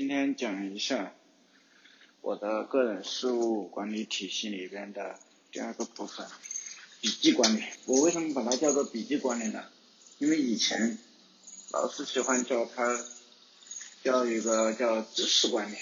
[0.00, 1.14] 今天讲一下
[2.22, 5.20] 我的个人事务管理体系里边的
[5.52, 6.26] 第二个部分，
[7.02, 7.62] 笔记管理。
[7.84, 9.62] 我为什么把它叫做笔记管理呢？
[10.16, 10.96] 因为以前
[11.72, 13.04] 老师喜欢叫它
[14.02, 15.76] 叫一个叫知识管理。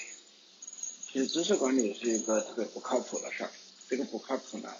[1.12, 3.50] 其实知识管理是一个特别不靠谱的事儿。
[3.88, 4.74] 这个不靠谱呢，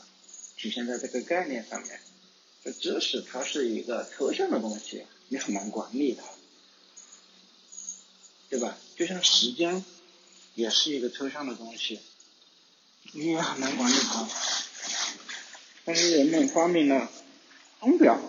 [0.57, 2.01] 体现在这个概念上面。
[2.65, 6.25] 这知识它是一个抽象的东西，你很难管理它。
[8.51, 8.77] 对吧？
[8.99, 9.85] 就像时间，
[10.57, 12.01] 也是一个抽象的东西，
[13.13, 14.29] 你也很难管理它。
[15.85, 17.09] 但是人们发明了
[17.79, 18.21] 钟表，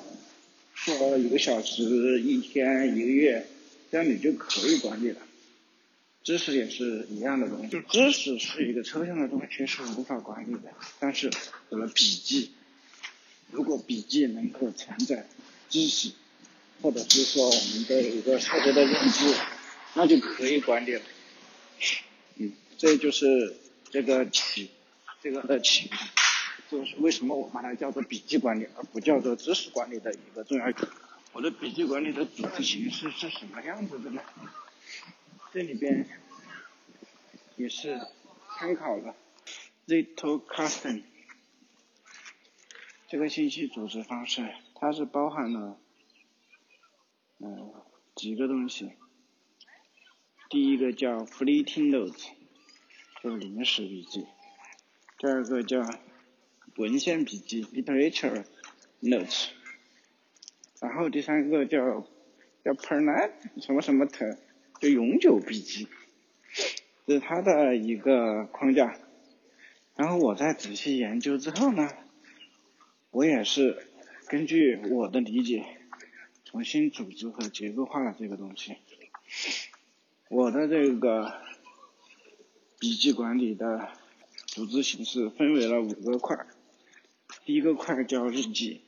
[0.76, 3.48] 说一个小时、一天、一个月，
[3.92, 5.20] 这样你就可以管理了。
[6.24, 10.72] 知识也是一样的东西，就知识是一个抽象的东西，是无法管理的。
[11.00, 11.32] 但是
[11.72, 12.52] 有了笔记，
[13.50, 15.28] 如果笔记能够承载
[15.68, 16.12] 知识，
[16.84, 19.34] 或者是说我们的一个特别的认知。
[19.96, 21.02] 那就可以管理了，
[22.36, 23.56] 嗯，这就是
[23.90, 24.70] 这个起，
[25.22, 25.90] 这个的起，
[26.70, 30.72] 就是为什么我把它叫做笔记管理，而不叫做知识管理的一个重要。
[31.34, 34.22] 我的笔记管理的组织形式是什么样子的呢？
[35.52, 36.08] 这里边
[37.56, 38.00] 也是
[38.58, 39.16] 参考了
[39.88, 41.02] Zito Custom
[43.08, 45.78] 这个信息组织方式，它是包含了
[47.40, 47.74] 嗯
[48.16, 48.92] 几个东西。
[50.50, 52.30] 第一个叫 fleeting notes，
[53.22, 54.24] 就是临时笔记；
[55.20, 55.88] 第二个叫
[56.76, 58.46] 文献笔记 literature
[59.00, 59.50] notes，
[60.82, 62.04] 然后第三个叫
[62.66, 64.40] 叫 permanent 什么什么的，
[64.82, 65.88] 就永久笔记，
[67.06, 68.98] 这是它的一个框架。
[69.96, 71.92] 然后我在仔细研究之后呢，
[73.12, 73.86] 我也是
[74.28, 75.64] 根据我的理解，
[76.44, 78.78] 重新组织和结构化了这个东西。
[80.30, 81.34] 我的这个
[82.78, 83.90] 笔记管理的
[84.46, 86.46] 组织形式分为了五个块。
[87.46, 88.82] 第一个块叫日记。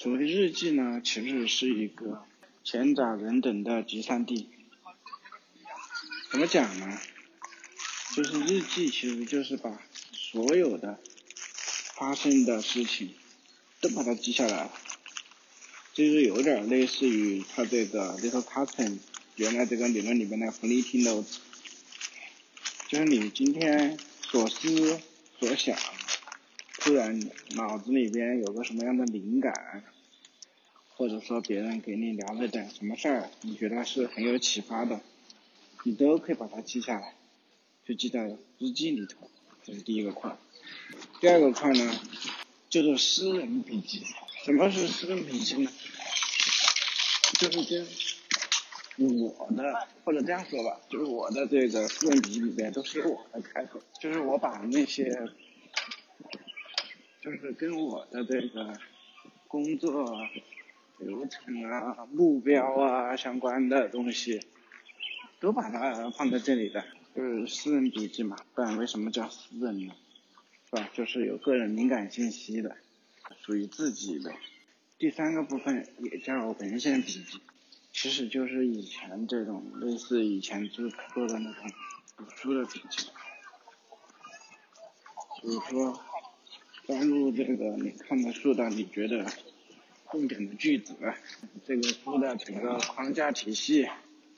[0.00, 2.24] 所谓日记呢，其实是一个
[2.64, 4.50] 闲杂人等的集散地。
[6.32, 6.98] 怎么讲呢？
[8.16, 10.98] 就是日记其实就是把所有的
[11.94, 13.14] 发生的事情
[13.80, 14.68] 都把它记下来，
[15.94, 18.98] 就是有点类似于他这个 little carton。
[19.40, 21.38] 原来这个理论里面的 fleeting notes，
[22.88, 25.00] 就是你今天所思
[25.38, 25.78] 所想，
[26.78, 27.18] 突然
[27.54, 29.82] 脑子里边有个什么样的灵感，
[30.90, 35.00] 或者说别人给你聊了点什么事儿，你觉得是很有启发的，
[35.84, 37.14] 你都可以把它记下来，
[37.86, 39.30] 就记在日记里头，
[39.64, 40.36] 这是第一个块。
[41.18, 41.98] 第二个块呢，
[42.68, 44.04] 叫做私人笔记。
[44.44, 45.72] 什么是私人笔记呢？
[47.38, 47.86] 就是这样
[49.06, 55.28] 我的，或者这样说吧，就是我的这个私人笔记里边都是我的开头，就是我把那些，
[57.20, 58.72] 就是跟我的这个
[59.48, 60.28] 工作
[60.98, 64.40] 流程啊、目标啊相关的东西，
[65.40, 66.84] 都把它放在这里的，
[67.14, 69.92] 就是私人笔记嘛，不然为什么叫私人呢？
[70.68, 70.90] 是吧？
[70.92, 72.76] 就是有个人敏感信息的，
[73.40, 74.32] 属于自己的。
[74.98, 77.40] 第三个部分也叫文献笔记。
[77.92, 81.70] 其实就是以前这种类似以前做做的那种
[82.16, 83.08] 读书的笔记，
[85.42, 86.00] 比如说
[86.86, 89.26] 关入这个你看的书的你觉得
[90.10, 90.94] 重点的句子，
[91.66, 93.86] 这个书的整个框架体系，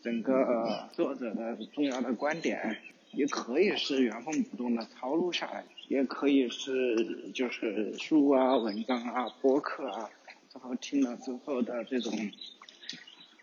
[0.02, 2.78] 整个作者的重要的观点，
[3.12, 10.10] 也可以是原封不动的抄录下来，也可以是就是书啊、文章啊、播客啊，
[10.52, 12.12] 然后听了之后的这种。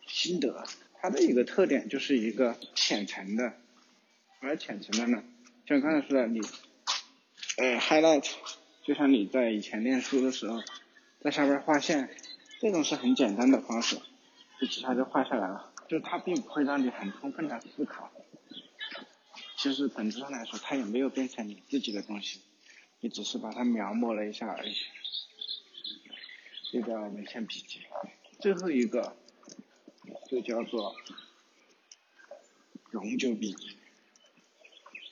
[0.10, 0.66] 心得，
[1.00, 3.54] 它的一个特点就是一个浅层的，
[4.40, 5.24] 而浅层的呢，
[5.68, 6.42] 像刚才说的，你，
[7.58, 8.28] 呃，highlight，
[8.84, 10.62] 就像你在以前念书的时候，
[11.22, 12.10] 在下边画线，
[12.60, 13.98] 这种是很简单的方式，
[14.60, 18.12] 就直接就画下来了，就是它并不会让你很充分的思考，
[19.58, 22.42] 其实本质上来说，它也没有变成你自己的东西，
[23.00, 24.76] 你只是把它描摹了一下而已，
[26.72, 27.82] 这个文献笔记，
[28.40, 29.16] 最后一个。
[30.30, 30.96] 就叫做
[32.92, 33.78] 永久笔记。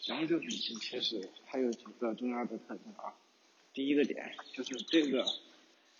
[0.10, 3.16] 永久笔记其实它有几个重要的特征啊。
[3.74, 5.26] 第一个点就是这个，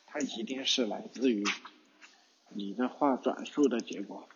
[0.06, 1.44] 它一定是来自于
[2.50, 4.30] 你的话转述的结果。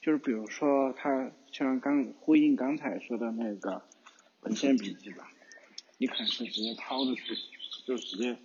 [0.00, 3.80] 就是比如说，它像刚呼应刚才说的那个
[4.40, 5.32] 文献笔记吧，
[5.98, 7.22] 你可能是直接抄的出，
[7.86, 8.36] 就直接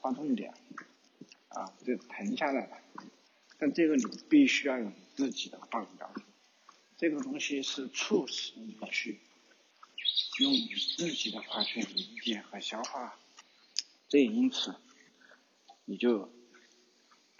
[0.00, 0.52] 画重点，
[1.48, 2.78] 啊，就誊下来了。
[3.58, 6.22] 但这个你必须要有自己的话语描述，
[6.96, 9.20] 这个东西是促使你去
[10.38, 13.18] 用你自己的话去理解和消化，
[14.08, 14.76] 这也因此，
[15.84, 16.32] 你就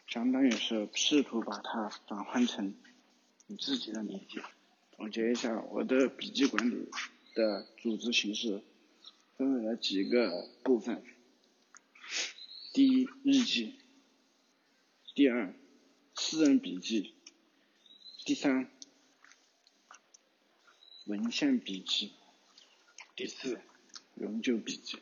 [0.09, 2.75] 相当于是试图把它转换成
[3.47, 4.43] 你自己的理解。
[4.97, 6.91] 总结一下，我的笔记管理
[7.35, 8.65] 的组织形式
[9.37, 11.05] 分为了几个部分：
[12.73, 13.75] 第一，日记；
[15.15, 15.55] 第二，
[16.21, 17.15] 私人笔记；
[18.27, 18.69] 第三。
[21.07, 22.13] 文献笔记，
[23.15, 23.61] 第四，
[24.17, 24.99] 永久笔记。